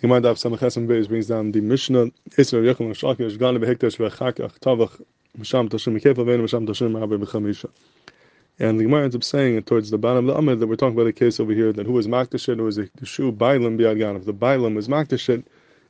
[0.00, 4.58] The Gemara Daf Samachesam Beis brings down the Mishnah Isra Yechon Shakish Gana Behektash Vechakach
[4.58, 4.98] Tavach
[5.38, 7.68] Misham Tashim Mekefah Vein Misham Tashim Rabbi Bechamisha.
[8.58, 10.94] And the Gemara ends up saying towards the bottom of the Amid that we're talking
[10.94, 13.98] about a case over here that who was Makdashit, who was a Shu Bailam Biad
[13.98, 14.24] Ganav.
[14.24, 15.44] The Bailam was Makdashit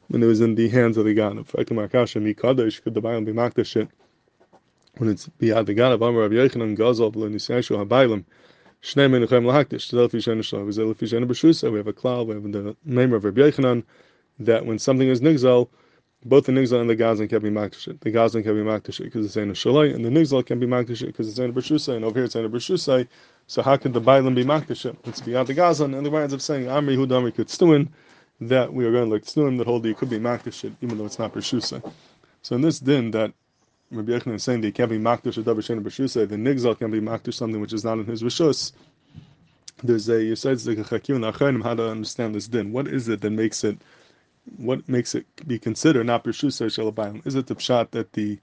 [0.08, 1.46] when it was in the hands of the Ganav.
[1.52, 3.88] Ekam Mi Mikadash, could the Bailam be Makdashit
[4.96, 5.30] when it's
[8.82, 9.32] Biad the Ganav?
[9.32, 11.72] Amar Rav Yechanan Gazal B'lo Nisayashu HaBailam.
[11.72, 13.84] We have a klal, we have the name of Rabbi Yechanan,
[14.38, 15.68] that when something is nigzal,
[16.24, 18.00] both the nigzal and the gazan can be makdashit.
[18.00, 20.66] The gazan can be makdashit because it's in a shalai, and the nigzal can be
[20.66, 23.08] makdashit because it's in a b'shusay, and over here it's in a b'shusay.
[23.46, 24.96] So how can the bailam be makdashit?
[25.04, 27.88] It's beyond the gazan, and the ends up saying Amri Hudamri could stuin
[28.42, 31.06] that we are going to like stuin that hold you could be makdashit even though
[31.06, 31.82] it's not b'shusay.
[32.42, 33.32] So in this din that
[33.92, 36.28] Rabbi Yechon is saying that he can't be makdish or davar b'shusay.
[36.28, 38.72] The nigzal can be makdish something which is not in his rishus.
[39.82, 42.70] There's a you said a chakim and achanim how to understand this din.
[42.72, 43.78] What is it that makes it?
[44.58, 47.26] What makes it be considered not b'shusay shalabayim?
[47.26, 48.38] Is it the pshat that the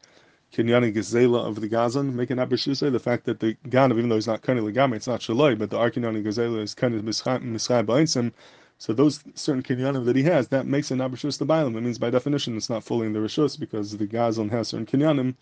[0.54, 2.92] kinyani gezela of the gazan make it not b'shusay?
[2.92, 5.70] The fact that the ganav, even though he's not kind of it's not shaloi, but
[5.70, 8.34] the arkinyani gezela is kind of mischai ba'insim.
[8.80, 11.76] So those certain kinyanim that he has, that makes it not rishus the bailam.
[11.76, 14.86] It means by definition it's not fully in the rishus because the gazlan has certain
[14.86, 15.34] kinyanim,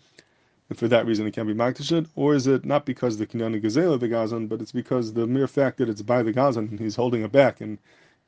[0.68, 2.08] and for that reason it can't be maktashit.
[2.16, 5.26] Or is it not because the kinyanim gazel of the gazlan, but it's because the
[5.26, 7.78] mere fact that it's by the gazlan and he's holding it back and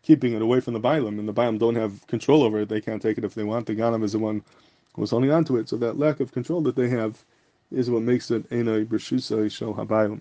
[0.02, 2.68] keeping it away from the bailam, and the bailam don't have control over it.
[2.68, 3.66] They can't take it if they want.
[3.66, 4.42] The ganam is the one
[4.94, 5.68] who's holding onto it.
[5.68, 7.24] So that lack of control that they have
[7.70, 10.20] is what makes it ena b'shusa shel habayim.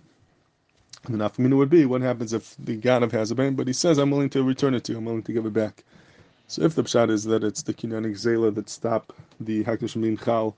[1.03, 3.97] The nafkamina would be what happens if the Ganav has a bane, but he says,
[3.97, 5.85] I'm willing to return it to you, I'm willing to give it back.
[6.47, 10.17] So if the pshat is that it's the kinyanik zela that stop the hakdash min
[10.17, 10.55] chal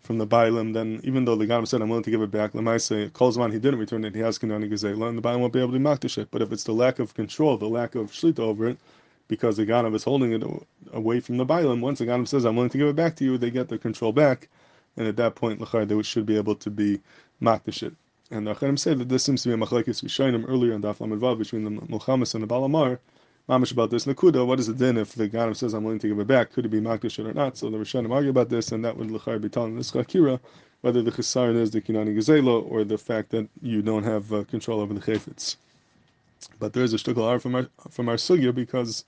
[0.00, 2.52] from the bailim, then even though the Ganav said, I'm willing to give it back,
[2.52, 5.40] Lemai say, calls on, he didn't return it, he has kinyanik zela, and the bailim
[5.40, 6.28] won't be able to makdash it.
[6.30, 8.78] But if it's the lack of control, the lack of shlita over it,
[9.28, 10.42] because the Ganav is holding it
[10.92, 13.24] away from the bailim, once the Ganav says, I'm willing to give it back to
[13.24, 14.48] you, they get the control back,
[14.96, 17.00] and at that point, lachar, they should be able to be
[17.42, 17.94] makdash it.
[18.30, 20.98] And the Acharim say that this seems to be a machlekes Rishonim earlier in Daf
[20.98, 22.98] Vav between the Mulchamas and the Balamar.
[23.48, 24.46] Mamish about this Nakuda.
[24.46, 26.52] What is it then if the Ganim says I'm willing to give it back?
[26.52, 27.56] Could it be Makdish or not?
[27.56, 30.38] So the Rishonim argue about this, and that would Lechar be telling this Chakira
[30.82, 34.44] whether the Chesaron is the Kinani Gezela or the fact that you don't have uh,
[34.44, 35.56] control over the Chayfetz.
[36.58, 39.04] But there is a ar from our from our sugya because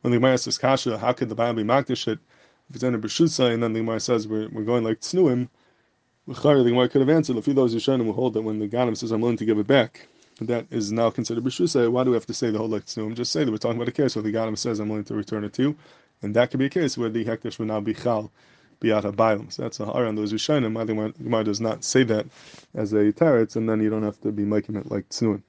[0.00, 2.18] when the Gemara says Kasha, how could the Bible be Makdish it
[2.70, 5.48] if it's in a and then the Gemara says we're, we're going like Tznuim,
[6.26, 9.10] the Gemara could have answered, if those Yishanim will hold that when the Ganim says,
[9.10, 10.06] I'm willing to give it back,
[10.40, 13.14] that is now considered B'shusay, why do we have to say the whole like Tznuim?
[13.14, 15.14] Just say that we're talking about a case where the Ganim says, I'm willing to
[15.14, 15.76] return it to you,
[16.22, 18.32] and that could be a case where the Hektish would now be Chal,
[18.80, 19.52] Biata Bailam.
[19.52, 20.80] So that's a har on those Yishanim.
[20.80, 22.26] I think Gemara does not say that
[22.74, 25.42] as a teretz, and then you don't have to be making it like Tznuim.